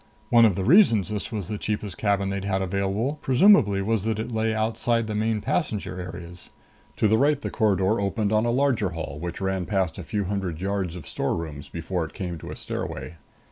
One 0.31 0.45
of 0.45 0.55
the 0.55 0.63
reasons 0.63 1.09
this 1.09 1.31
was 1.31 1.47
the 1.47 1.59
cheapest 1.59 1.95
cabin 1.99 2.31
they'd 2.31 2.43
had 2.43 2.63
available 2.63 3.19
presumably 3.21 3.83
was 3.83 4.03
that 4.05 4.17
it 4.17 4.31
lay 4.31 4.51
outside 4.51 5.05
the 5.05 5.13
main 5.13 5.41
passenger 5.41 6.01
areas. 6.01 6.49
To 6.97 7.07
the 7.07 7.19
right 7.19 7.39
the 7.39 7.51
corridor 7.51 8.01
opened 8.01 8.33
on 8.33 8.43
a 8.43 8.49
larger 8.49 8.89
hall 8.97 9.19
which 9.19 9.39
ran 9.39 9.67
past 9.67 9.99
a 9.99 10.03
few 10.03 10.23
hundred 10.23 10.59
yards 10.59 10.95
of 10.95 11.07
storerooms 11.07 11.69
before 11.69 12.03
it 12.05 12.15
came 12.15 12.39
to 12.39 12.49
a 12.49 12.55
stairway. 12.55 13.17